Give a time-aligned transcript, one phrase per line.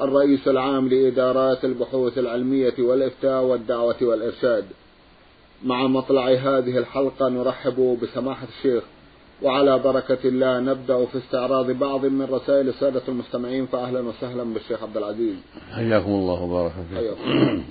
[0.00, 4.64] الرئيس العام لإدارات البحوث العلمية والإفتاء والدعوة والإرشاد.
[5.64, 8.84] مع مطلع هذه الحلقة نرحب بسماحة الشيخ
[9.42, 14.96] وعلى بركة الله نبدأ في استعراض بعض من رسائل السادة المستمعين فأهلا وسهلا بالشيخ عبد
[14.96, 15.34] العزيز.
[15.70, 17.64] حياكم الله وبارك فيكم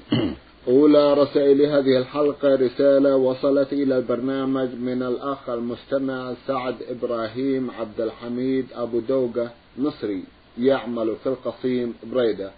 [0.67, 8.65] أولى رسائل هذه الحلقة رسالة وصلت إلى البرنامج من الأخ المستمع سعد إبراهيم عبد الحميد
[8.76, 10.23] أبو دوقة مصري.
[10.59, 12.52] يعمل في القصيم بريدة.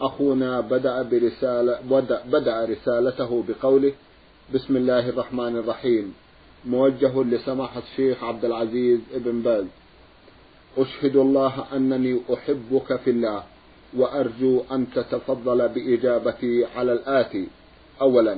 [0.00, 1.78] أخونا بدأ برسالة
[2.26, 3.92] بدأ رسالته بقوله
[4.54, 6.14] بسم الله الرحمن الرحيم.
[6.66, 9.64] موجه لسماحة الشيخ عبد العزيز ابن باز.
[10.78, 13.42] أشهد الله أنني أحبك في الله
[13.96, 17.48] وأرجو أن تتفضل بإجابتي على الآتي.
[18.00, 18.36] أولا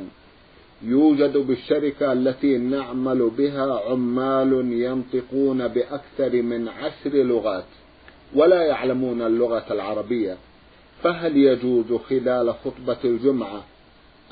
[0.83, 7.65] يوجد بالشركة التي نعمل بها عمال ينطقون بأكثر من عشر لغات.
[8.35, 10.37] ولا يعلمون اللغة العربية
[11.03, 13.65] فهل يجوز خلال خطبة الجمعة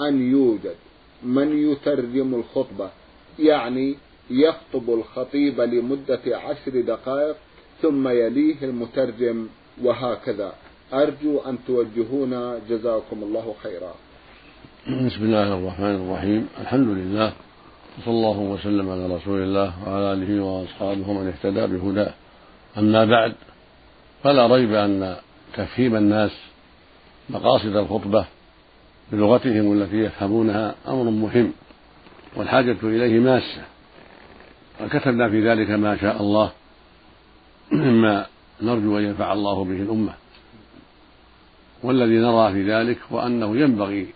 [0.01, 0.77] أن يوجد
[1.23, 2.91] من يترجم الخطبة؟
[3.39, 3.97] يعني
[4.31, 7.37] يخطب الخطيب لمدة عشر دقائق
[7.83, 9.47] ثم يليه المترجم
[9.83, 10.53] وهكذا.
[10.93, 12.59] أرجو أن توجهونا.
[12.69, 13.95] جزاكم الله خيرا.
[15.07, 16.49] بسم الله الرحمن الرحيم.
[16.61, 17.33] الحمد لله
[17.99, 22.15] وصلى الله وسلم على رسول الله وعلى آله وأصحابه ومن اهتدى بهداه.
[22.79, 23.35] أما بعد
[24.23, 25.17] فلا ريب أن
[25.55, 26.31] تفهيم الناس
[27.31, 28.27] مقاصد الخطبة
[29.13, 31.53] بلغتهم التي يفهمونها أمر مهم
[32.37, 33.63] والحاجة إليه ماسة.
[34.85, 36.53] وكتبنا في ذلك ما شاء الله
[37.73, 38.27] مما
[38.63, 40.13] نرجو أن ينفع الله به الأمة.
[41.83, 44.07] والذي نرى في ذلك هو أنه ينبغي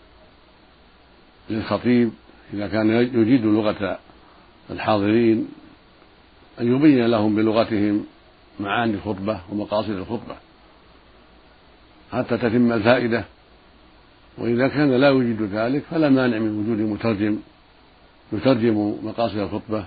[1.50, 2.11] للخطيب
[2.55, 3.99] إذا كان يجيد لغة
[4.71, 5.49] الحاضرين
[6.61, 8.06] أن يبين لهم بلغتهم
[8.61, 10.37] معاني الخطبة ومقاصد الخطبة
[12.12, 13.25] حتى تتم الفائدة
[14.39, 17.39] وإذا كان لا يوجد ذلك فلا مانع من وجود مترجم
[18.33, 19.84] يترجم مقاصد الخطبة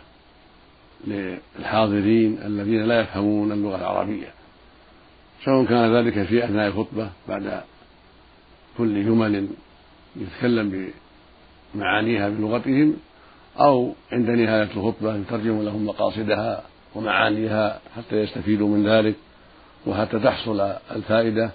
[1.08, 4.28] للحاضرين الذين لا يفهمون اللغة العربية
[5.46, 7.62] سواء كان ذلك في أثناء الخطبة بعد
[8.78, 9.48] كل جمل
[10.16, 10.92] يتكلم
[11.76, 12.98] بمعانيها بلغتهم
[13.60, 16.64] أو عند نهاية الخطبة يترجم لهم مقاصدها
[16.96, 19.16] ومعانيها حتى يستفيدوا من ذلك
[19.88, 20.60] وحتى تحصل
[20.92, 21.52] الفائدة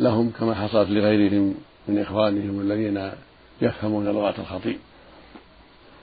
[0.00, 1.54] لهم كما حصلت لغيرهم
[1.88, 3.10] من إخوانهم الذين
[3.62, 4.78] يفهمون لغة الخطيب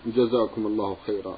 [0.06, 1.38] جزاكم الله خيرا.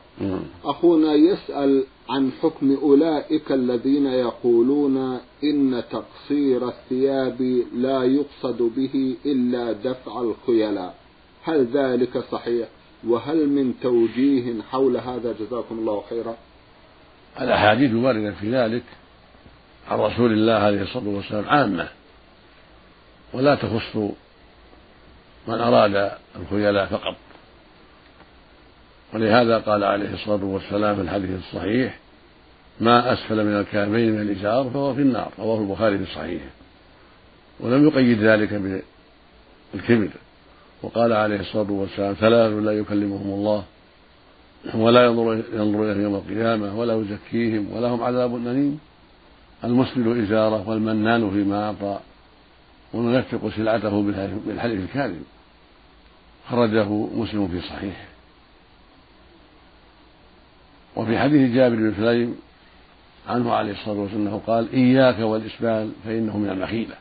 [0.65, 10.21] أخونا يسأل عن حكم أولئك الذين يقولون إن تقصير الثياب لا يقصد به إلا دفع
[10.21, 10.95] الخيلاء.
[11.43, 12.67] هل ذلك صحيح؟
[13.07, 16.35] وهل من توجيه حول هذا جزاكم الله خيرا؟
[17.41, 18.83] الأحاديث الواردة في ذلك
[19.89, 21.87] عن رسول الله عليه الصلاة والسلام عامة.
[23.33, 23.95] ولا تخص
[25.47, 27.15] من أراد الخيلاء فقط.
[29.13, 31.99] ولهذا قال عليه الصلاة والسلام في الحديث الصحيح
[32.79, 35.31] ما أسفل من الكعبين من الإزار فهو في النار.
[35.39, 36.49] رواه البخاري في صحيحه.
[37.59, 38.81] ولم يقيد ذلك
[39.73, 40.09] بالكبر.
[40.81, 43.63] وقال عليه الصلاة والسلام ثلاث لا يكلمهم الله
[44.73, 48.79] ولا ينظر ينظر إليهم يوم القيامة ولا يزكيهم ولهم عذاب أليم.
[49.63, 51.99] المسبل إزاره والمنان فيما أعطى
[52.93, 54.03] والمنفق سلعته
[54.47, 55.23] بالحلف الكاذب.
[56.49, 58.05] خرجه مسلم في صحيحه
[60.95, 62.35] وفي حديث جابر بن سليم
[63.27, 66.95] عنه عليه الصلاة والسلام أنه قال إياك والإسبال فإنه من المخيلة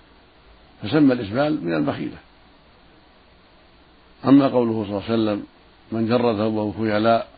[0.83, 2.17] فسمى الإسبال من المخيلة
[4.25, 5.47] أما قوله صلى الله عليه وسلم
[5.93, 7.29] من جر ثوبه خيلاء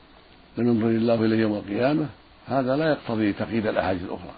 [0.59, 2.06] لم ينظر الله إليه يوم القيامة.
[2.47, 4.35] هذا لا يقتضي تقييد الأحاديث الأخرى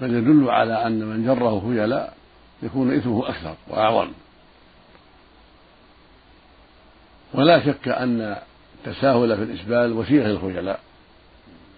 [0.00, 2.16] بل يدل على أن من جره خيلاء
[2.62, 4.12] يكون إثمه أكثر وأعظم.
[7.34, 8.36] ولا شك أن
[8.86, 10.80] التساهل في الإسبال وسيلة للخيلاء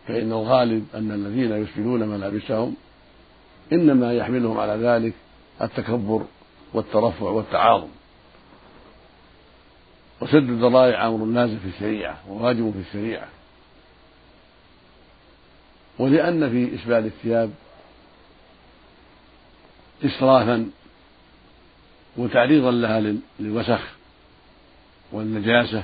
[0.08, 2.74] فإن الغالب أن الذين يسبلون ملابسهم
[3.72, 5.14] إنما يحملهم على ذلك
[5.62, 6.24] التكبر
[6.74, 7.88] والترفع والتعاظم.
[10.26, 13.28] وسد الذرائع أمر نازل في الشريعة وواجب في الشريعة.
[15.98, 17.50] ولأن في إسبال الثياب
[20.04, 20.70] إسرافا
[22.16, 23.80] وتعريضا لها للوسخ
[25.12, 25.82] والنجاسة.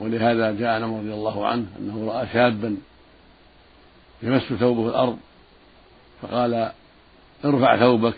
[0.00, 2.76] ولهذا جاء عمر رضي الله عنه أنه رأى شابا
[4.22, 5.18] يمس ثوبه الأرض
[6.22, 6.72] فقال
[7.44, 8.14] ارفع ثوبك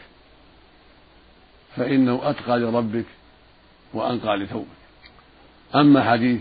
[1.77, 3.07] فإنه أتقى لربك
[3.95, 4.82] وأنقى لثوبك.
[5.75, 6.41] أما حديث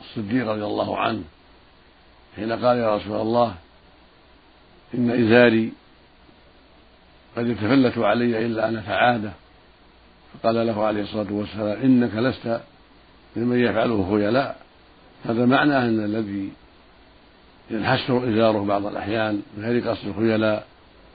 [0.00, 1.22] الصديق رضي الله عنه
[2.36, 3.54] حين قال يا رسول الله
[4.94, 5.72] إن إزاري
[7.36, 9.32] قد يتفلت علي إلا أن أتعاده
[10.34, 12.60] فقال له عليه الصلاة والسلام إنك لست
[13.36, 14.60] ممن يفعله خيلاء
[15.24, 16.52] هذا معنى أن الذي
[17.70, 20.66] ينحسر إزاره بعض الأحيان من غير قصد الخيلاء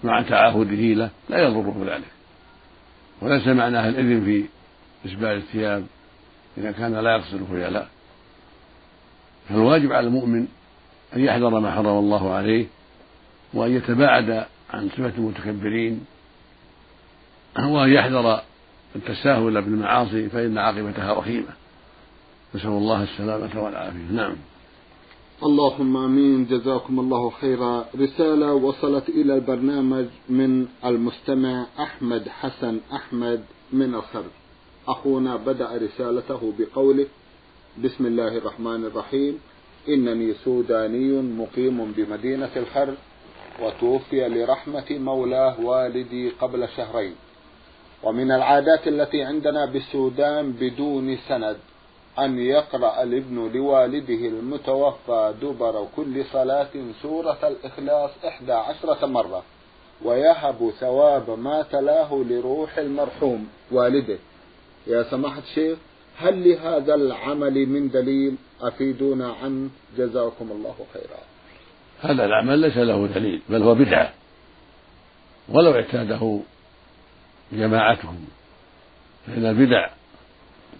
[0.03, 2.11] مع تعاهده له لا يضره ذلك
[3.21, 4.45] وليس معناه الإذن في
[5.09, 5.85] إسبال الثياب.
[6.57, 7.89] إذا كان لا يقصد الخيلاء
[9.49, 10.47] فالواجب على المؤمن
[11.15, 12.65] أن يحذر ما حرم الله عليه
[13.53, 16.05] وأن يتباعد عن صفة المتكبرين
[17.59, 18.41] وأن يحذر
[18.95, 21.53] التساهل بالمعاصي فإن عاقبتها رخيمة
[22.55, 24.11] نسأل الله السلامة والعافية.
[24.11, 24.35] نعم.
[25.43, 26.45] اللهم آمين.
[26.45, 27.85] جزاكم الله خيرا.
[27.99, 34.42] رسالة وصلت إلى البرنامج من المستمع أحمد حسن أحمد من الخرج
[34.87, 37.07] أخونا بدأ رسالته بقوله
[37.83, 39.39] بسم الله الرحمن الرحيم.
[39.89, 42.93] إنني سوداني مقيم بمدينة الخرج
[43.61, 47.15] وتوفي لرحمة مولاه والدي قبل شهرين.
[48.03, 51.57] ومن العادات التي عندنا بالسودان بدون سند
[52.19, 59.43] أن يقرأ الابن لوالده المتوفى دبر كل صلاة سورة الإخلاص إحدى عشرة مرة
[60.05, 64.17] ويهب ثواب ما تلاه لروح المرحوم والده.
[64.87, 65.77] يا سماحة الشيخ
[66.17, 71.19] هل لهذا العمل من دليل أفيدونا عنه جزاكم الله خيرا؟
[72.01, 74.13] هذا العمل ليس له دليل بل هو بدعة.
[75.49, 76.39] ولو اعتاده
[77.51, 78.25] جماعتهم
[79.27, 79.89] فإن البدع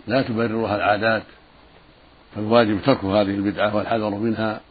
[0.07, 1.23] لا تبررها العادات
[2.35, 4.61] فالواجب ترك هذه البدعة والحذر منها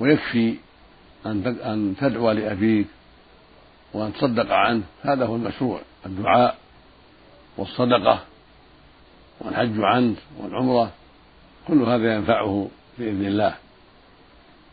[0.00, 0.54] ويكفي
[1.26, 2.86] أن أن تدعو لأبيك
[3.94, 4.82] وأن تصدق عنه.
[5.02, 6.58] هذا هو المشروع الدعاء
[7.56, 8.24] والصدقة.
[9.40, 10.92] والحج عنه والعمرة
[11.68, 13.54] كل هذا ينفعه بإذن الله.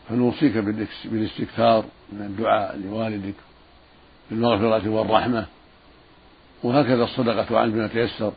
[0.09, 0.57] فنوصيك
[1.05, 3.35] بالاستكثار من الدعاء لوالدك
[4.29, 5.45] بالمغفرة والرحمة.
[6.63, 8.33] وهكذا الصدقة عنه بما تيسر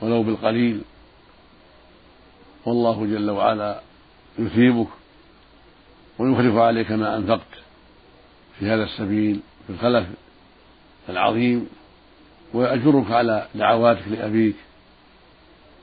[0.00, 0.80] ولو بالقليل.
[2.66, 3.80] والله جل وعلا
[4.38, 4.88] يثيبك
[6.18, 7.58] ويخلف عليك ما أنفقت
[8.58, 10.06] في هذا السبيل في الخلف
[11.08, 11.68] العظيم.
[12.54, 14.56] ويأجرك على دعواتك لأبيك.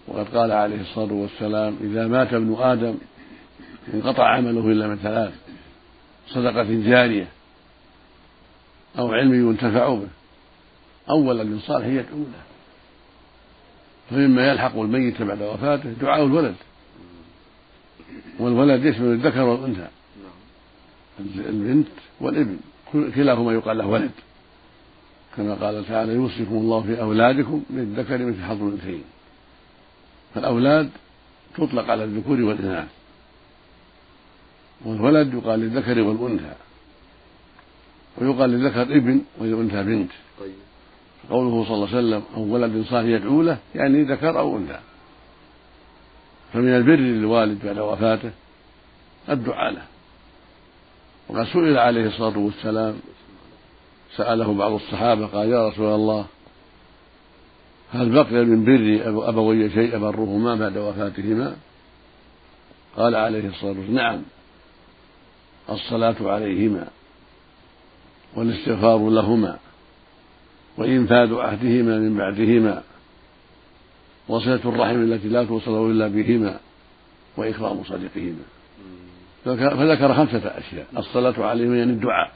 [0.07, 2.96] وقد قال عليه الصلاة والسلام إذا مات ابن آدم
[3.94, 5.34] انقطع عمله إلا من ثلاث
[6.28, 7.28] صدقة جارية
[8.98, 10.07] أو علم ينتفع به
[11.10, 12.06] أو ولد صالح له
[14.10, 16.56] فمما يلحق الميت بعد وفاته دعاء الولد
[18.40, 19.88] والولد يشمل الذكر والأنثى
[21.19, 21.88] البنت
[22.22, 22.57] والابن
[23.16, 24.12] كلاهما يقال له ولد
[25.38, 29.04] كما قال تعالى يوصيكم الله في أولادكم للذكر مثل حظ الأنثيين.
[30.35, 30.89] فالأولاد
[31.57, 32.87] تطلق على الذكور والإناث
[34.85, 36.53] والولد يقال للذكر والأنثى.
[38.17, 40.11] ويقال للذكر ابن وللأنثى بنت.
[40.39, 40.53] طيب.
[41.29, 44.80] قوله صلى الله عليه وسلم أو ولد صالح يدعو له يعني ذكر أو أنثى.
[46.54, 48.31] فمن البر للوالد بعد وفاته
[49.30, 49.85] الدعاء له.
[51.30, 52.99] وقد سئل عليه الصلاة والسلام
[54.15, 56.25] سأله بعض الصحابة قال يا رسول الله
[57.92, 61.56] هل بقي من بر أبوي شيء أبرهما بعد وفاتهما؟
[62.97, 64.21] قال عليه الصلاة والسلام نعم
[65.69, 66.87] الصلاة عليهما
[68.35, 69.57] والاستغفار لهما
[70.77, 72.83] وإنفاذ عهدهما من بعدهما
[74.27, 76.59] وصلة الرحم التي لا توصل إلا بهما
[77.37, 78.44] وإكرام صديقهما
[79.45, 82.31] فذكر خمسة أشياء الصلاة عليهم يعني الدعاء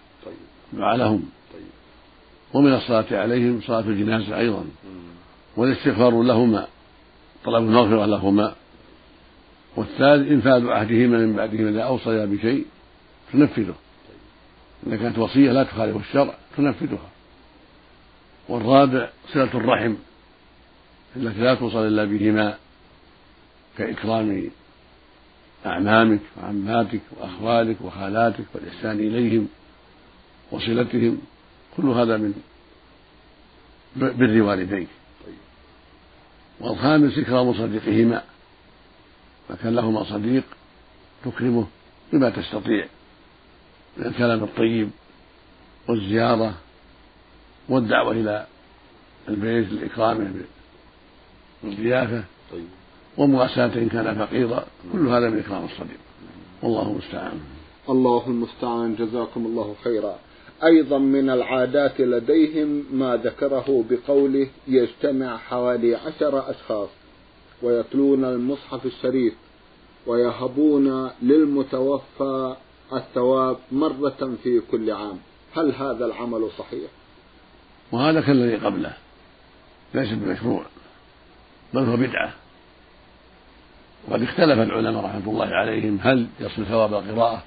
[0.73, 1.23] الدعاء لهم.
[2.53, 4.65] ومن الصلاة عليهم صلاة الجنازة أيضا.
[5.59, 6.67] والاستغفار لهما
[7.45, 8.55] طلب المغفرة لهما
[9.75, 12.65] والثالث إنفاذ عهدهما من بعدهما إذا أوصيا بشيء
[13.33, 13.75] تنفذه.
[14.87, 17.09] إذا كانت وصية لا تخالف الشرع تنفذها.
[18.49, 19.95] والرابع صلة الرحم
[21.15, 22.57] التي لا توصل إلا بهما
[23.77, 24.49] كإكرام
[25.65, 29.47] أعمامك وعماتك وأخوالك وخالاتك والإحسان إليهم
[30.51, 31.21] وصلتهم
[31.77, 32.33] كل هذا من
[33.95, 34.98] بر والديك.
[36.61, 38.23] والخامس إكرام صديقهما
[39.49, 40.43] فكان لهما صديق
[41.25, 41.67] تكرمه
[42.13, 42.85] بما تستطيع
[43.97, 44.89] من الكلام الطيب
[45.89, 46.53] والزيارة
[47.69, 48.47] والدعوة إلى
[49.29, 50.33] البيت لإكرامه
[51.63, 52.67] بالضيافة طيب.
[53.17, 55.99] ومواساة إن كان فقيرا كل هذا من إكرام الصديق.
[56.61, 57.39] والله المستعان.
[57.89, 58.95] الله المستعان.
[58.95, 60.19] جزاكم الله خيرا.
[60.63, 66.89] أيضا من العادات لديهم ما ذكره بقوله يجتمع حوالي عشر أشخاص
[67.61, 69.33] ويتلون المصحف الشريف
[70.07, 72.55] ويهبون للمتوفى
[72.93, 75.17] الثواب مرة في كل عام.
[75.55, 76.89] هل هذا العمل صحيح؟
[77.91, 78.93] وهذا كالذي قبله.
[79.93, 80.65] ليس بمشروع
[81.73, 82.33] بل هو بدعة.
[84.07, 87.43] وقد اختلف العلماء رحمة الله عليهم هل يصل ثواب القراءة؟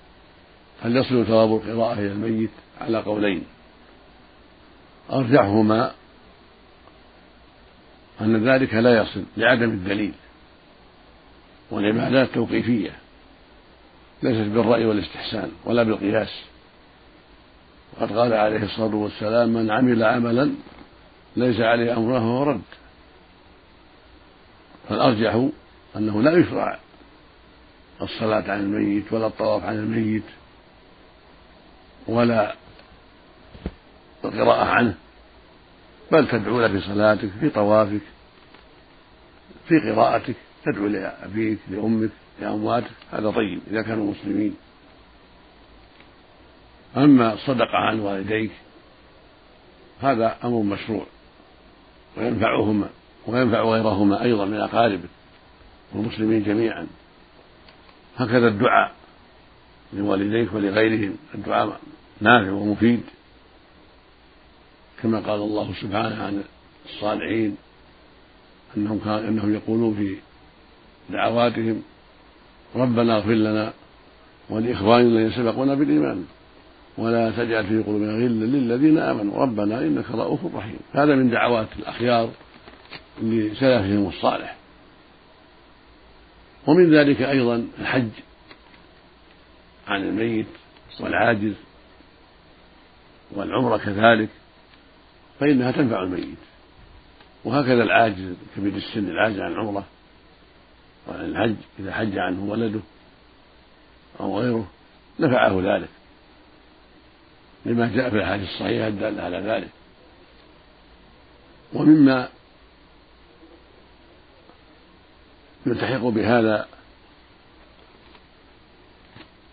[0.83, 2.51] هل يصل ثواب القراءة إلى الميت؟
[2.83, 3.43] على قولين.
[5.13, 5.93] أرجحهما
[8.21, 10.15] أن ذلك لا يصل لعدم الدليل
[11.71, 12.91] والعبادات توقيفية
[14.23, 16.43] ليست بالرأي والاستحسان ولا بالقياس.
[17.97, 20.55] وقد قال عليه الصلاة والسلام من عمل عملا
[21.37, 22.63] ليس عليه أمره فهو رد.
[24.89, 25.49] فالأرجح
[25.97, 26.79] أنه لا يشرع
[28.03, 30.23] الصلاة عن الميت ولا الطواف عن الميت
[32.09, 32.55] ولا
[34.25, 34.95] القراءة عنه.
[36.13, 38.01] بل تدعو له في صلاتك في طوافك
[39.69, 42.11] في قراءتك تدعو لأبيك لأمك
[42.41, 42.91] لأمواتك.
[43.13, 44.55] هذا طيب إذا كانوا مسلمين.
[46.97, 48.51] أما الصدقة عن والديك
[50.01, 51.07] هذا أمر مشروع.
[52.17, 52.89] وينفعهما
[53.27, 55.09] وينفع غيرهما أيضا من أقاربك
[55.93, 56.87] والمسلمين جميعا.
[58.17, 58.93] هكذا الدعاء
[59.93, 61.17] لوالديك ولغيرهم.
[61.35, 61.81] الدعاء
[62.21, 63.03] نافع ومفيد.
[65.03, 66.45] كما قال الله سبحانه عن
[66.87, 67.57] الصالحين
[68.77, 70.17] أنهم كان أنهم يقولون في
[71.13, 71.83] دعواتهم
[72.77, 73.73] ربنا اغفر لنا
[74.51, 76.25] ولإخواننا الذين سبقونا بالإيمان
[76.99, 79.39] ولا تجعل في قلوبنا غلا للذين آمنوا.
[79.39, 80.79] ربنا إنك رؤوف رحيم.
[80.93, 82.31] هذا من دعوات الأخيار
[83.23, 84.57] لسلفهم الصالح.
[86.67, 88.11] ومن ذلك أيضا الحج
[89.89, 90.47] عن الميت
[91.01, 91.55] والعاجز
[93.33, 94.29] والعمرة كذلك.
[95.43, 96.39] فإنها تنفع الميت.
[97.45, 99.85] وهكذا العاجز كبير السن العاجز عن العمرة
[101.09, 102.81] وعن الحج إذا حج عنه ولده
[104.21, 104.71] أو غيره
[105.21, 105.89] نفعه ذلك.
[107.67, 109.69] لما جاء في الأحاديث الصحيحة الدالة على ذلك.
[111.73, 112.29] ومما
[115.67, 116.69] يلتحق بهذا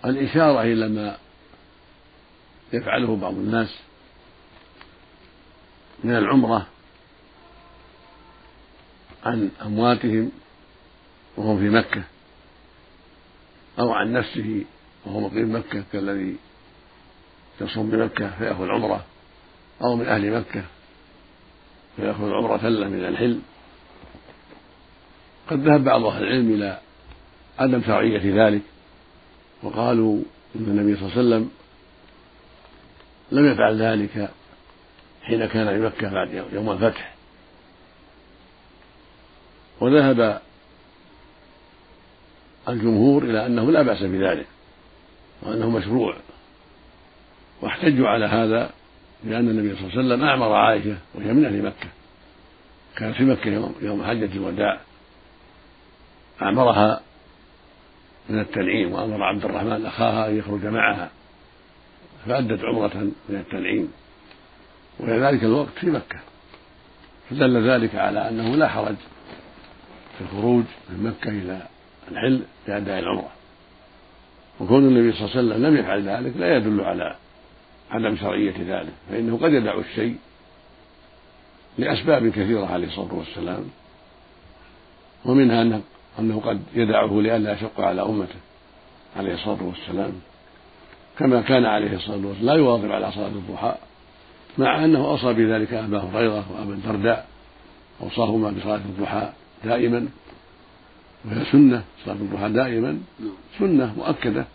[0.05, 1.17] الإشارة إلى ما
[2.73, 3.88] يفعله بعض الناس
[6.03, 6.67] من العمرة
[9.25, 10.31] عن أمواتهم
[11.37, 12.03] وهم في مكة
[13.79, 14.65] أو عن نفسه
[15.05, 16.35] وهو مقيم مكة كالذي
[17.61, 19.05] يصوم بمكة فيأخذ عمرة
[19.81, 20.63] أو من أهل مكة
[21.95, 23.41] فيأخذ عمرة له من الحلم
[25.49, 26.79] قد ذهب بعض أهل العلم إلى
[27.59, 28.61] عدم شرعية ذلك
[29.63, 30.21] وقالوا
[30.55, 31.51] إن النبي صلى الله عليه وسلم
[33.31, 34.31] لم يفعل ذلك
[35.23, 37.15] حين كان في مكة بعد يوم الفتح.
[39.81, 40.41] وذهب
[42.69, 44.47] الجمهور إلى أنه لا بأس بذلك
[45.41, 46.15] وأنه مشروع.
[47.61, 48.71] واحتجوا على هذا
[49.23, 51.89] لأن النبي صلى الله عليه وسلم أعمر عائشة وهي من أهل مكة.
[52.97, 54.79] كانت في مكة يوم, يوم حجة الوداع.
[56.41, 57.01] أعمرها
[58.29, 61.09] من التنعيم وأمر عبد الرحمن أخاها أن يخرج معها.
[62.27, 63.93] فأدت عمرة من التنعيم.
[64.99, 66.19] وفي ذلك الوقت في مكة.
[67.29, 68.95] فدل ذلك على أنه لا حرج
[70.17, 71.61] في الخروج من مكة إلى
[72.11, 73.31] الحل لأداء العمرة.
[74.59, 77.15] وكون النبي صلى الله عليه وسلم لم يفعل ذلك لا يدل على
[77.91, 80.15] عدم شرعية ذلك فإنه قد يدع الشيء
[81.77, 83.69] لأسباب كثيرة عليه الصلاة والسلام
[85.25, 85.81] ومنها
[86.19, 88.39] أنه قد يدعه لئلا يشق على أمته
[89.17, 90.13] عليه الصلاة والسلام
[91.19, 93.75] كما كان عليه الصلاة والسلام لا يواظب على صلاة الضحى
[94.59, 97.27] مع أنه أوصى بذلك أبا هريرة وأبا الدرداء
[98.01, 99.29] أوصاهما بصلاة الضحى
[99.65, 100.07] دائما
[101.25, 102.99] وهي سنة صلاة الضحى دائما
[103.59, 104.45] سنة مؤكدة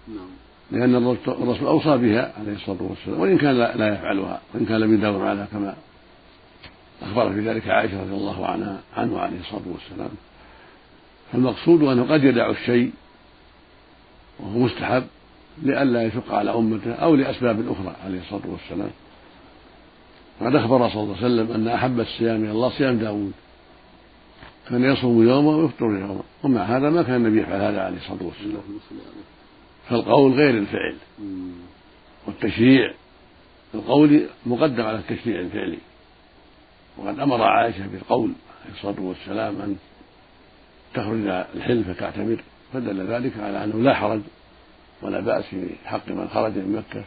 [0.71, 5.23] لأن الرسول أوصى بها عليه الصلاة والسلام وإن كان لا يفعلها وإن كان لم يداوم
[5.23, 5.75] عليها كما
[7.03, 10.11] أخبر في ذلك عائشة رضي الله عنها عنه عليه الصلاة والسلام.
[11.33, 12.93] فالمقصود أنه قد يدع الشيء
[14.41, 15.05] وهو مستحب
[15.63, 18.91] لئلا يشق على أمته أو لأسباب أخرى عليه الصلاة والسلام.
[20.41, 23.33] وقد أخبر صلى الله عليه وسلم أن أحب الصيام إلى الله صيام داود.
[24.69, 26.23] كان يصوم يوما ويفطر يوما.
[26.43, 28.63] ومع هذا ما كان النبي يفعل هذا عليه الصلاة والسلام.
[29.89, 30.97] فالقول غير الفعل.
[32.27, 32.95] والتشريع.
[33.75, 35.79] القولي مقدم على التشريع الفعلي.
[36.99, 38.33] وقد أمر عائشة بالقول
[38.65, 39.77] عليه الصلاة والسلام أن
[40.95, 41.27] تخرج
[41.57, 44.21] الحل فتعتمر فدل ذلك على أنه لا حرج
[45.03, 47.05] ولا بأس في حق من خرج من مكة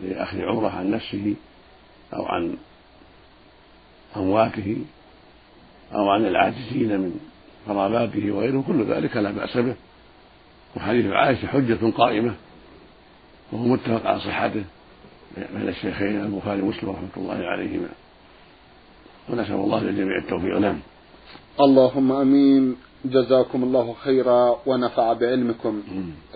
[0.00, 1.34] لأخذ عمرة عن نفسه.
[2.14, 2.56] أو عن
[4.16, 4.76] أمواته
[5.94, 7.20] أو عن العاجزين من
[7.68, 9.74] قراباته وغيرهم كل ذلك لا بأس به.
[10.76, 12.34] وحديث عائشة حجة قائمة
[13.52, 14.64] وهو متفق على صحته
[15.36, 17.88] بين الشيخين البخاري ومسلم رحمة الله عليهما.
[19.28, 20.58] ونسأل الله للجميع التوفيق.
[20.58, 20.78] نعم.
[21.60, 22.76] اللهم آمين.
[23.04, 25.82] جزاكم الله خيرا ونفع بعلمكم.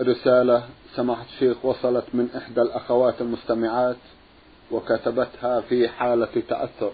[0.01, 0.63] رسالة
[0.95, 3.95] سماحة الشيخ وصلت من إحدى الأخوات المستمعات.
[4.71, 6.91] وكتبتها في حالة تأثر.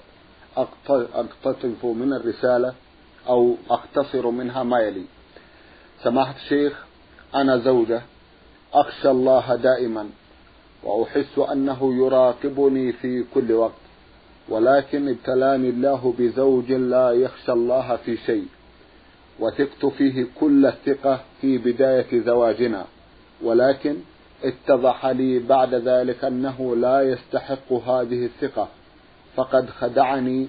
[1.15, 2.73] أقتطف من الرسالة
[3.27, 5.05] أو أختصر منها ما يلي.
[6.03, 6.85] سماحة الشيخ
[7.35, 8.01] أنا زوجة
[8.73, 10.09] أخشى الله دائما
[10.83, 13.71] وأحس أنه يراقبني في كل وقت
[14.49, 18.47] ولكن ابتلاني الله بزوج لا يخشى الله في شيء
[19.39, 22.85] وثقت فيه كل الثقة في بداية زواجنا
[23.43, 23.95] ولكن
[24.43, 28.67] اتضح لي بعد ذلك أنه لا يستحق هذه الثقة.
[29.35, 30.47] فقد خدعني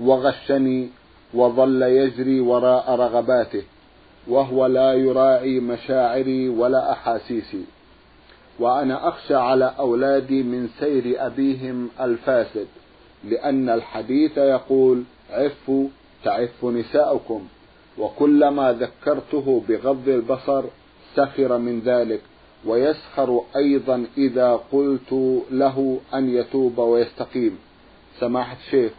[0.00, 0.88] وغشني
[1.34, 3.62] وظل يجري وراء رغباته
[4.28, 7.64] وهو لا يراعي مشاعري ولا أحاسيسي.
[8.58, 12.66] وأنا أخشى على أولادي من سير أبيهم الفاسد
[13.24, 15.88] لأن الحديث يقول عفوا
[16.24, 17.46] تعف نساؤكم.
[17.98, 20.64] وكلما ذكرته بغض البصر
[21.14, 22.20] سخر من ذلك.
[22.66, 27.58] ويسخر أيضا إذا قلت له أن يتوب ويستقيم.
[28.20, 28.92] سماحة الشيخ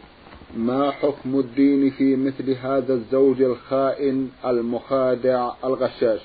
[0.56, 6.20] ما حكم الدين في مثل هذا الزوج الخائن المخادع الغشاش؟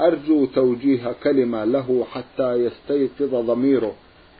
[0.00, 3.94] أرجو توجيه كلمة له حتى يستيقظ ضميره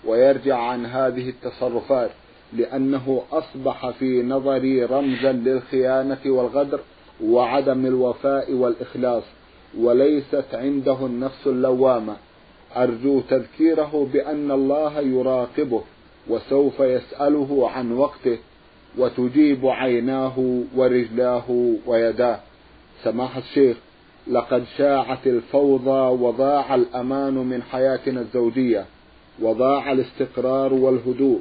[0.06, 2.10] ويرجع عن هذه التصرفات
[2.52, 6.80] لأنه أصبح في نظري رمزا للخيانة والغدر
[7.24, 9.22] وعدم الوفاء والإخلاص
[9.78, 12.16] وليست عنده النفس اللوامة.
[12.76, 15.82] أرجو تذكيره بأن الله يراقبه
[16.28, 18.38] وسوف يسأله عن وقته
[18.98, 22.40] وتجيب عيناه ورجلاه ويداه.
[23.04, 23.76] سماحة الشيخ
[24.30, 28.87] لقد شاعت الفوضى وضاع الأمان من حياتنا الزوجية
[29.42, 31.40] وضاع الاستقرار والهدوء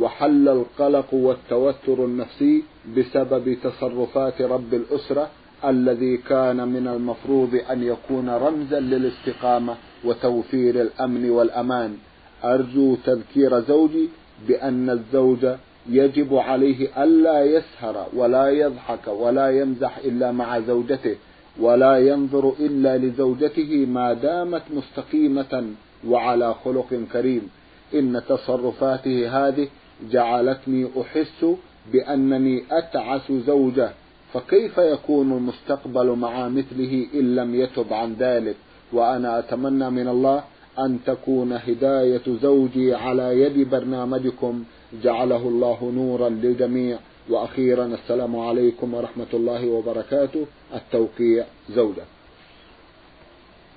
[0.00, 2.62] وحل القلق والتوتر النفسي
[2.96, 5.30] بسبب تصرفات رب الأسرة
[5.64, 11.96] الذي كان من المفروض أن يكون رمزا للاستقامة وتوفير الأمن والأمان.
[12.44, 14.08] أرجو تذكير زوجي
[14.48, 15.46] بأن الزوج
[15.88, 21.16] يجب عليه ألا يسهر ولا يضحك ولا يمزح إلا مع زوجته
[21.60, 25.64] ولا ينظر إلا لزوجته ما دامت مستقيمة
[26.08, 27.50] وعلى خلق كريم.
[27.94, 29.68] إن تصرفاته هذه
[30.10, 31.46] جعلتني أحس
[31.92, 33.90] بأنني أتعس زوجة
[34.32, 38.56] فكيف يكون المستقبل مع مثله إن لم يتب عن ذلك؟
[38.92, 40.44] وأنا أتمنى من الله
[40.78, 44.64] أن تكون هداية زوجي على يد برنامجكم.
[45.02, 46.98] جعله الله نورا للجميع.
[47.28, 50.46] وأخيرا السلام عليكم ورحمة الله وبركاته.
[50.74, 52.02] التوقيع زوجة.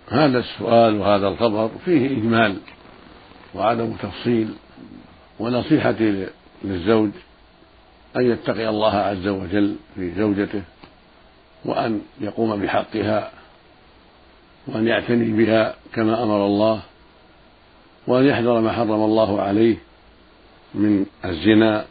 [0.07, 2.55] هذا السؤال وهذا الخبر فيه إجمال
[3.55, 4.53] وعدم تفصيل.
[5.39, 6.27] ونصيحتي
[6.63, 7.09] للزوج
[8.15, 10.61] أن يتقي الله عز وجل في زوجته
[11.65, 13.31] وأن يقوم بحقها.
[14.67, 16.81] وأن يعتني بها كما أمر الله
[18.07, 19.77] وأن يحذر ما حرم الله عليه
[20.75, 21.85] من الزنا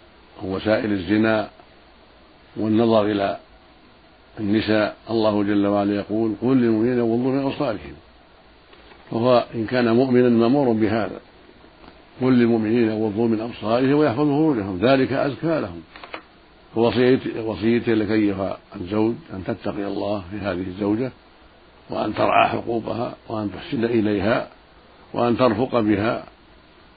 [0.44, 1.48] ووسائل الزنا
[2.56, 3.38] والنظر إلى
[4.40, 4.96] النساء.
[5.10, 7.94] الله جل وعلا يقول قل للمؤمنين يغضوا من أبصارهم
[9.12, 11.20] وهو إن كان مؤمنا مأمور بهذا.
[12.22, 15.82] قل للمؤمنين يغضوا من أبصارهم ويحفظوا فروجهم ذلك أزكى لهم.
[17.46, 21.12] وصيتي لك أيها الزوج أن تتقي الله في هذه الزوجة.
[21.92, 24.48] وأن ترعى حقوقها وأن تحسن إليها
[25.14, 26.24] وأن ترفق بها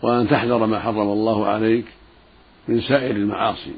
[0.01, 1.86] وأن تحذر ما حرم الله عليك
[2.67, 3.73] من سائر المعاصي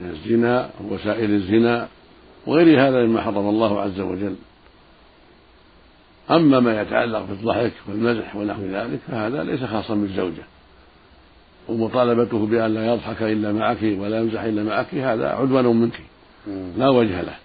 [0.00, 1.88] من الزنا ووسائل الزنا
[2.46, 4.36] وغير هذا مما حرم الله عز وجل.
[6.30, 10.42] أما ما يتعلق بالضحك والمزح ونحو ذلك فهذا ليس خاصا بالزوجة.
[11.68, 16.00] ومطالبته بأن لا يضحك إلا معك ولا يمزح إلا معك هذا عدوان منك.
[16.76, 17.36] لا وجه له.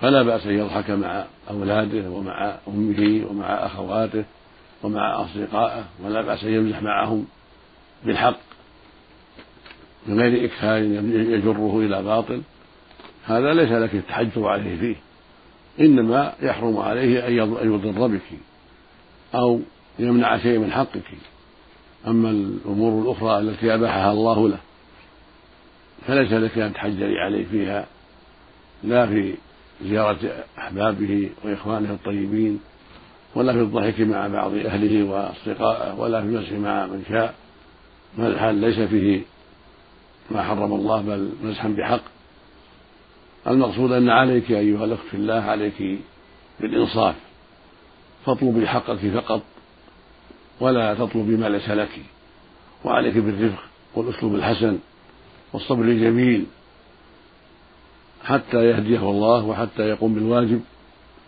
[0.00, 4.24] فلا بأس أن يضحك مع أولاده ومع أمه ومع أخواته
[4.82, 7.26] ومع أصدقائه ولا بأس أن يمزح معهم
[8.04, 8.38] بالحق
[10.06, 12.42] من غير إكثار يجره إلى باطل.
[13.24, 14.96] هذا ليس لك التحجر عليه فيه
[15.80, 17.32] إنما يحرم عليه أن
[17.72, 18.20] يضر بك
[19.34, 19.60] أو
[19.98, 21.04] يمنع شيء من حقك.
[22.06, 24.58] أما الأمور الأخرى التي أباحها الله له
[26.06, 27.86] فليس لك أن تحجري عليه فيها
[28.84, 29.34] لا في
[29.84, 32.60] زيارة أحبابه وإخوانه الطيبين
[33.34, 37.34] ولا في الضحك مع بعض أهله وأصدقائه ولا في المسح مع من شاء.
[38.18, 39.20] الحال ليس فيه
[40.30, 42.02] ما حرم الله بل مزحا بحق.
[43.46, 45.98] المقصود أن عليك أيها الأخت في الله عليك
[46.60, 47.14] بالإنصاف.
[48.26, 49.42] فاطلبي حقك فقط
[50.60, 52.00] ولا تطلبي ما ليس لك.
[52.84, 53.62] وعليك بالرفق
[53.94, 54.78] والأسلوب الحسن
[55.52, 56.46] والصبر الجميل
[58.24, 60.60] حتى يهديه الله وحتى يقوم بالواجب.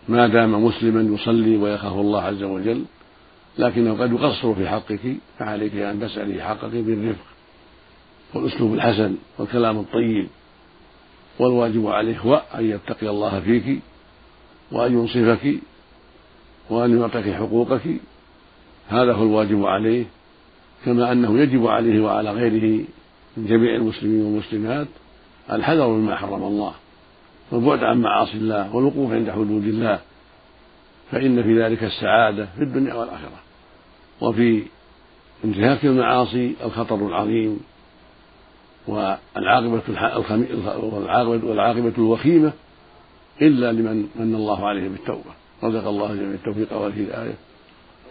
[0.09, 2.85] ما دام مسلما يصلي ويخاف الله عز وجل
[3.57, 4.99] لكنه قد يقصر في حقك
[5.39, 7.25] فعليك أن تسألي حقك بالرفق
[8.33, 10.27] والأسلوب الحسن والكلام الطيب
[11.39, 13.79] والواجب عليه هو أن يتقي الله فيك
[14.71, 15.55] وأن ينصفك
[16.69, 17.81] وأن يعطيك حقوقك.
[18.89, 20.05] هذا هو الواجب عليه
[20.85, 22.85] كما أنه يجب عليه وعلى غيره
[23.37, 24.87] من جميع المسلمين والمسلمات
[25.51, 26.73] الحذر مما حرم الله.
[27.51, 29.99] والبعد عن معاصي الله والوقوف عند حدود الله
[31.11, 33.39] فإن في ذلك السعادة في الدنيا والآخرة.
[34.21, 34.63] وفي
[35.45, 37.59] انتهاك المعاصي الخطر العظيم
[38.87, 39.81] والعاقبة
[40.67, 42.53] والعاقبة والعاقبة الوخيمة
[43.41, 45.31] إلا لمن من الله عليه بالتوبة.
[45.63, 47.33] رزق الله جميع التوفيق والهداية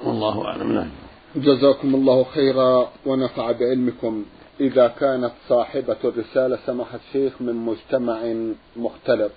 [0.04, 0.72] والله أعلم.
[0.72, 0.88] نعم.
[1.36, 4.24] جزاكم الله خيرا ونفع بعلمكم.
[4.60, 8.34] إذا كانت صاحبة الرسالة سماحة الشيخ من مجتمع
[8.76, 9.30] مختلط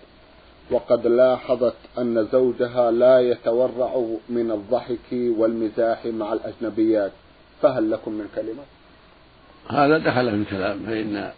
[0.72, 7.12] وقد لاحظت أن زوجها لا يتورع من الضحك والمزاح مع الأجنبيات
[7.62, 8.64] فهل لكم من كلمة؟
[9.70, 11.32] هذا دخل في الكلام فإن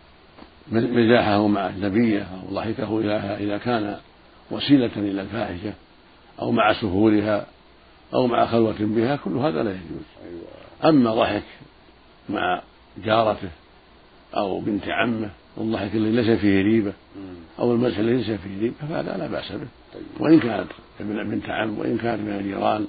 [0.72, 3.98] مزاحه مع أجنبية أو ضحكه إليها إذا كان
[4.52, 5.74] وسيلة إلى الفاحشة
[6.42, 7.46] أو مع سهولها
[8.13, 10.89] أو مع خلوة بها كل هذا لا يجوز أيوة.
[10.89, 11.44] أما ضحك
[12.30, 12.62] مع
[12.98, 13.50] جارته
[14.38, 16.94] أو بنت عمه الضحك الذي ليس فيه ريبة.
[17.60, 19.68] أو المزح الذي ليس فيه ريبة فهذا لا بأس به.
[19.94, 20.04] طيب.
[20.20, 20.68] وإن كانت
[21.00, 22.88] بنت عم وإن كانت من الجيران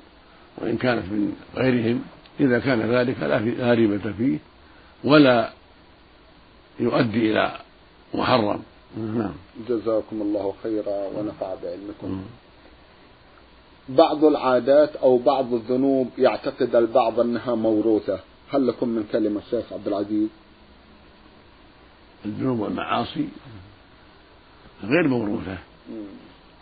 [0.59, 2.03] وإن كانت من غيرهم
[2.41, 3.23] إذا كان ذلك
[3.59, 4.39] لا ريبة فيه
[5.05, 5.51] ولا
[6.81, 7.53] يؤدي إلى
[8.15, 8.63] محرم.
[8.97, 9.33] نعم.
[9.69, 12.23] جزاكم الله خيرا ونفع بعلمكم.
[13.89, 18.21] بعض العادات أو بعض الذنوب يعتقد البعض أنها موروثة.
[18.53, 20.29] هل لكم من كلمة شيخ عبد العزيز؟
[22.25, 23.29] الذنوب والمعاصي
[24.85, 25.59] غير موروثة.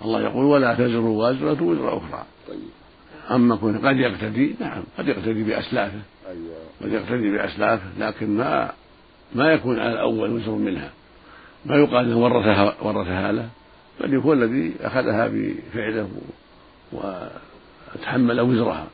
[0.05, 2.25] الله يقول ولا تزر وازرة وزر أخرى.
[2.49, 2.59] طيب.
[3.31, 6.01] أما كون قد يقتدي نعم قد يقتدي بأسلافه.
[6.29, 6.57] أيوة.
[6.83, 8.73] قد يقتدي بأسلافه لكن ما
[9.35, 10.91] ما يكون على الأول وزر منها.
[11.67, 13.49] ما يقال إنه ورثها ورثها له
[14.01, 16.09] بل يكون الذي أخذها بفعله
[16.93, 18.87] وتحمل وزرها.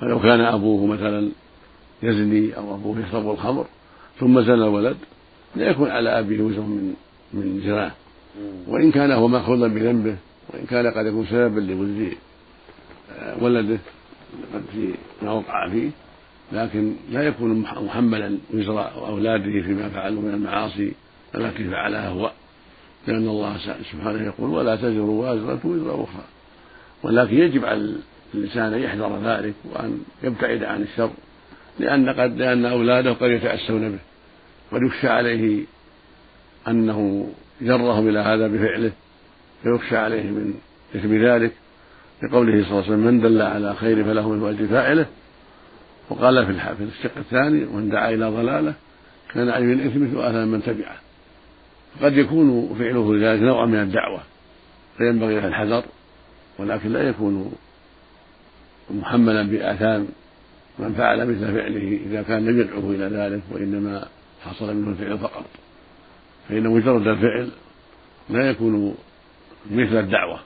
[0.00, 1.28] فلو كان أبوه مثلا
[2.02, 3.66] يزني أو أبوه يشرب الخمر
[4.20, 4.96] ثم زنى الولد
[5.56, 6.94] لا يكون على ابيه وزر من
[7.32, 7.92] من زناه
[8.66, 10.16] وإن كان هو مأخوذا بذنبه
[10.48, 12.14] وإن كان قد يكون سببا لوزر
[13.40, 13.78] ولده
[14.54, 15.90] قد في ما وقع فيه
[16.52, 20.92] لكن لا يكون محملا وزر أولاده فيما فعلوا من المعاصي
[21.34, 22.30] التي فعلها هو.
[23.06, 23.56] لأن الله
[23.92, 26.24] سبحانه يقول ولا تزر وازرة وزر أخرى.
[27.02, 27.94] ولكن يجب على
[28.34, 31.10] الإنسان أن يحذر ذلك وأن يبتعد عن الشر
[31.78, 33.98] لأن قد لأن أولاده قد يتأسون به.
[34.72, 35.64] قد يخشى عليه
[36.68, 37.28] أنه
[37.60, 38.92] جرهم إلى هذا بفعله
[39.62, 40.54] فيخشى عليه من
[40.96, 41.52] إثم ذلك
[42.22, 45.06] لقوله صلى الله عليه وسلم من دل على خير فله من وجه فاعله.
[46.10, 48.74] وقال في الشق الثاني ومن دعا إلى ضلاله
[49.34, 50.96] كان عليه من مثل آثام من تبعه.
[52.02, 54.20] قد يكون فعله ذلك نوعا من الدعوة
[54.98, 55.84] فينبغي له الحذر
[56.58, 57.52] ولكن لا يكون
[58.90, 60.08] محملا بآثام
[60.78, 64.08] من فعل مثل فعله إذا كان لم يدعوه إلى ذلك وإنما
[64.44, 65.44] حصل منه الفعل فقط.
[66.48, 67.48] فإن مجرد الفعل
[68.30, 68.94] لا يكون
[69.70, 70.40] مثل الدعوة.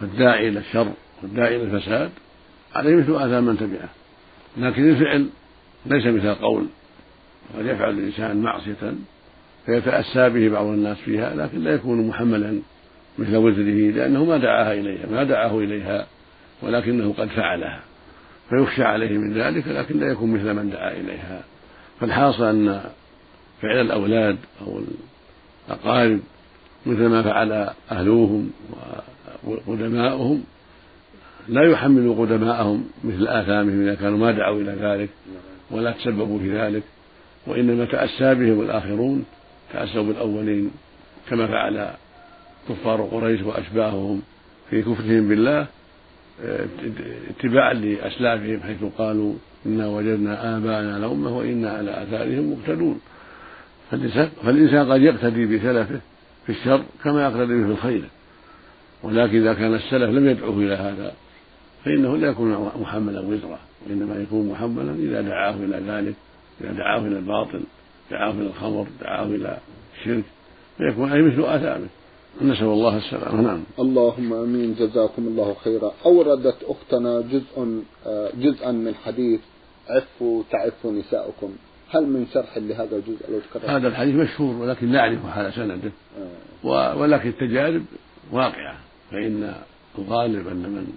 [0.00, 2.10] فالداعي إلى الشر والداعي إلى الفساد
[2.74, 3.88] عليه مثل آثام من تبعه.
[4.56, 5.28] لكن الفعل
[5.86, 6.66] ليس مثل القول.
[7.58, 8.94] قد يفعل الإنسان معصية
[9.66, 12.60] فيتأسى به بعض الناس فيها لكن لا يكون محملا
[13.18, 16.06] مثل وزره لأنه ما دعاها إليها ما دعاه إليها
[16.62, 17.80] ولكنه قد فعلها.
[18.48, 21.42] فيخشى عليه من ذلك لكن لا يكون مثل من دعا إليها.
[22.00, 22.80] فالحاصل أن
[23.62, 24.80] فعل الأولاد أو
[25.68, 26.20] الأقارب
[26.86, 28.50] مثل ما فعل أهلوهم
[29.44, 30.44] وقدماؤهم
[31.48, 35.10] لا يحملوا قدماءهم مثل آثامهم إذا كانوا ما دعوا إلى ذلك
[35.70, 36.82] ولا تسببوا في ذلك
[37.46, 39.24] وإنما تأسى بهم الآخرون
[39.72, 40.70] تأسوا بالأولين
[41.30, 41.90] كما فعل
[42.68, 44.22] كفار قريش وأشباههم
[44.70, 45.66] في كفرهم بالله
[47.30, 49.34] اتباعا لأسلافهم حيث قالوا
[49.66, 53.00] إنا وجدنا آباءنا لأمة وإنا على آثارهم مقتدون
[54.42, 56.00] فالإنسان قد يقتدي بسلفه
[56.46, 58.04] في الشر كما يقتدي به في الخير.
[59.02, 61.12] ولكن إذا كان السلف لم يدعوه إلى هذا
[61.84, 66.14] فإنه لا يكون محملا وزرا وإنما يكون محملا إذا دعاه إلى ذلك
[66.60, 67.60] إذا دعاه إلى الباطل
[68.10, 69.58] دعاه إلى الخمر دعاه إلى
[69.98, 70.24] الشرك.
[70.78, 71.86] فيكون أي مثل آثامه.
[72.42, 73.40] نسأل الله السلامة.
[73.40, 73.62] نعم.
[73.78, 74.74] اللهم آمين.
[74.74, 75.92] جزاكم الله خيرا.
[76.06, 79.40] أوردت أختنا جزء آه، جزءا من حديث
[79.96, 81.56] عفوا تعفوا نساؤكم.
[81.94, 85.90] هل من شرح لهذا الجزء لو تكرر؟ هذا الحديث مشهور ولكن لا اعرف حال سنده.
[86.64, 86.96] آه.
[86.96, 87.84] ولكن التجارب
[88.32, 88.76] واقعة
[89.10, 89.54] فإن
[89.98, 90.92] الغالب أن من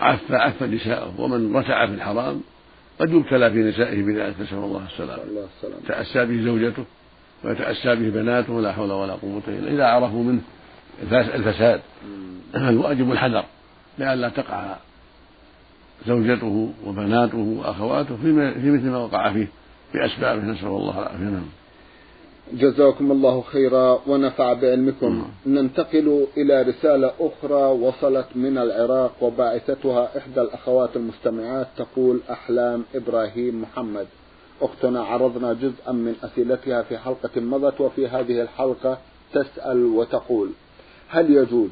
[0.00, 2.40] عف عف نساءه ومن رتع في الحرام
[3.00, 5.22] قد يبتلى في نسائه بذلك نسأل الله السلامة.
[5.88, 6.84] تأسى به زوجته
[7.44, 10.40] ويتأسى به بناته لا حول ولا قوة إلا إذا عرفوا منه
[11.12, 11.80] الفساد.
[12.54, 13.44] الواجب الحذر
[13.98, 14.76] لئلا تقع
[16.06, 19.48] زوجته وبناته وأخواته في مثل ما وقع فيه
[19.94, 21.24] بأسبابه نسأل الله العافية.
[21.24, 21.46] نعم.
[22.52, 25.24] جزاكم الله خيرا ونفع بعلمكم.
[25.46, 34.06] ننتقل إلى رسالة أخرى وصلت من العراق وباعثتها إحدى الأخوات المستمعات تقول أحلام إبراهيم محمد.
[34.60, 38.98] أختنا عرضنا جزءا من أسئلتها في حلقة مضت وفي هذه الحلقة
[39.32, 40.50] تسأل وتقول
[41.08, 41.70] هل يجوز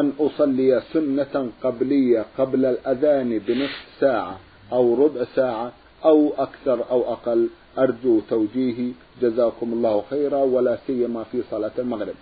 [0.00, 4.38] أن أصلي سنة قبلية قبل الأذان بنصف ساعة
[4.72, 5.72] أو ربع ساعة
[6.04, 7.48] أو أكثر أو أقل.
[7.78, 8.92] أرجو توجيهي.
[9.22, 12.14] جزاكم الله خيرا ولا سيما في صلاة المغرب.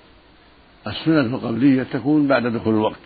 [0.86, 3.04] السنة القبلية تكون بعد دخول الوقت.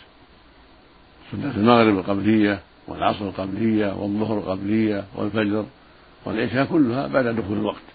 [1.32, 5.64] سنة المغرب القبلية والعصر القبلية والظهر القبلية والفجر
[6.26, 7.88] والعشاء كلها بعد دخول الوقت.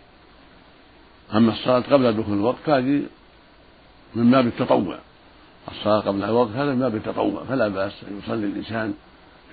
[1.33, 3.01] أما الصلاة قبل دخول الوقت هذه
[4.15, 4.99] من باب التطوع.
[5.71, 7.43] الصلاة قبل الوقت هذا من باب التطوع.
[7.43, 8.93] فلا بأس أن يصلي الإنسان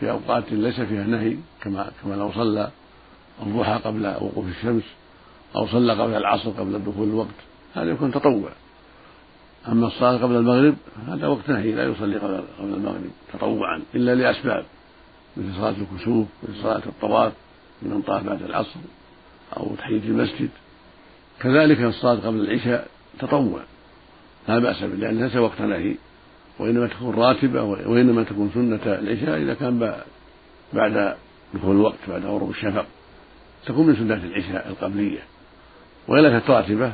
[0.01, 2.71] في أوقات ليس فيها نهي كما كما لو صلى
[3.43, 4.85] الضحى قبل وقوف الشمس
[5.57, 7.35] أو صلى قبل العصر قبل دخول الوقت.
[7.75, 8.51] هذا يكون تطوع.
[9.69, 10.75] أما الصلاة قبل المغرب
[11.09, 14.65] هذا وقت نهي لا يصلي قبل المغرب تطوعا إلا لأسباب
[15.37, 17.33] مثل صلاة الكسوف مثل صلاة الطواف
[17.83, 18.81] لمن طاف بعد العصر
[19.57, 20.49] أو تحية المسجد.
[21.41, 23.61] كذلك الصلاة قبل العشاء تطوع.
[24.49, 25.95] لا بأس به لأنها ليس وقت نهي
[26.59, 29.95] وإنما تكون راتبة وإنما تكون سنة العشاء إذا كان
[30.73, 31.15] بعد
[31.55, 32.87] دخول الوقت بعد غروب الشفق.
[33.67, 35.21] تكون من سنة العشاء القبلية.
[36.09, 36.93] وإذا كانت راتبة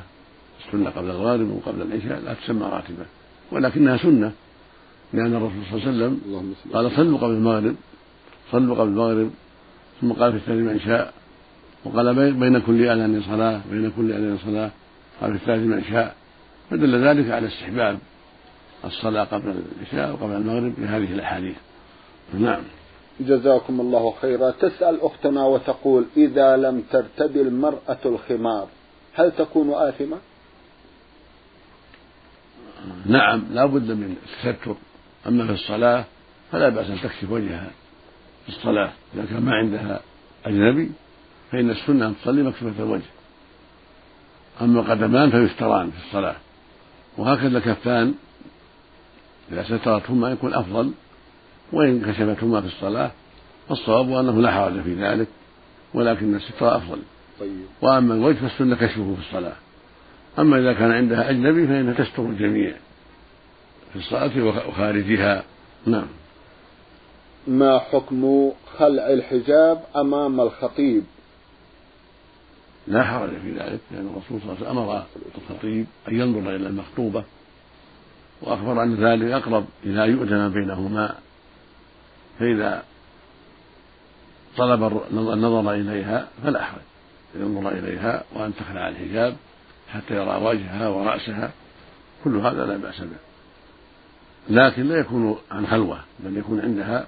[0.67, 3.07] السنة قبل الغالب وقبل العشاء لا تسمى راتبة.
[3.53, 4.33] ولكنها سنة
[5.13, 7.77] لأن الرسول صلى الله عليه وسلم قال صلوا قبل المغرب
[8.53, 9.31] صلوا قبل المغرب
[10.01, 11.13] ثم قال في الثاني من شاء
[11.85, 14.71] وقال بين كل أذان صلاة بين كل أذان صلاة
[15.21, 16.15] قال في الثالث من شاء
[16.71, 17.99] فدل ذلك على استحباب
[18.85, 21.57] الصلاة قبل العشاء وقبل المغرب بهذه الأحاديث.
[22.35, 22.63] نعم.
[23.21, 24.51] جزاكم الله خيرا.
[24.51, 28.69] تسأل أختنا وتقول إذا لم ترتدي المرأة الخمار
[29.15, 30.17] هل تكون آثمة؟
[33.07, 34.77] نعم لا بد من التستر.
[35.27, 36.05] أما في الصلاة
[36.53, 37.71] فلا بأس أن تكشف وجهها
[38.47, 38.93] في الصلاة.
[39.15, 40.01] إذا كان ما عندها
[40.47, 40.91] أجنبي
[41.53, 43.03] فإن السنة أن تصلي مكشوفة الوجه.
[44.61, 46.37] أما القدمان فيستران في الصلاة.
[47.19, 48.15] وهكذا الكفان
[49.53, 50.93] إذا سترتهما يكون أفضل
[51.73, 53.11] وإن كشفتهما في الصلاة
[53.69, 55.29] فالصواب أنه لا حرج في ذلك
[55.95, 56.99] ولكن الستر أفضل.
[57.41, 57.51] طيب.
[57.83, 59.57] وأما الوجه فالسنة كشفه في الصلاة.
[60.39, 62.73] أما إذا كان عندها أجنبي فإنها تستر الجميع
[63.93, 65.45] في الصلاة وخارجها.
[65.87, 66.07] نعم.
[67.47, 71.05] ما حكم خلع الحجاب أمام الخطيب؟
[72.89, 75.05] لا حرج في ذلك لأن الرسول صلى الله عليه وسلم أمر
[75.39, 77.25] الخطيب أن ينظر إلى المخطوبة
[78.43, 81.15] وأخبر أن ذلك أقرب إلى يؤذن بينهما.
[82.39, 82.83] فإذا
[84.57, 86.81] طلب النظر إليها فلا حرج
[87.35, 89.37] أن ينظر إليها وأن تخلع الحجاب
[89.89, 91.51] حتى يرى وجهها ورأسها
[92.25, 93.17] كل هذا لا بأس به.
[94.49, 97.07] لكن لا يكون عن خلوة بل يكون عندها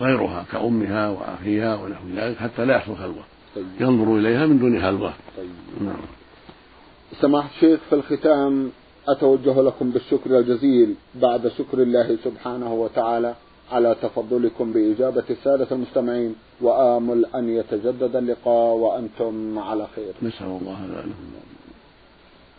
[0.00, 3.24] غيرها كأمها وأخيها ونحو ذلك حتى لا يحصل خلوة.
[3.56, 3.66] طيب.
[3.80, 5.50] ينظر إليها من دون خلوة طيب.
[5.80, 5.96] نعم.
[7.20, 8.70] سماحة الشيخ في الختام
[9.08, 13.34] أتوجه لكم بالشكر الجزيل بعد شكر الله سبحانه وتعالى
[13.72, 20.14] على تفضلكم بإجابة السادة المستمعين وآمل أن يتجدد اللقاء وأنتم على خير.
[20.22, 21.14] نسأل الله ذلك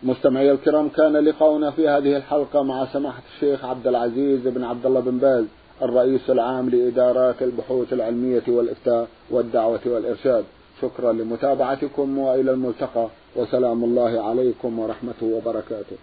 [0.03, 4.99] مستمعي الكرام كان لقاؤنا في هذه الحلقة مع سماحة الشيخ عبد العزيز بن عبد الله
[4.99, 5.45] بن باز
[5.81, 10.43] الرئيس العام لإدارات البحوث العلمية والإفتاء والدعوة والإرشاد.
[10.81, 15.97] شكرا لمتابعتكم وإلى الملتقى وسلام الله عليكم ورحمته وبركاته.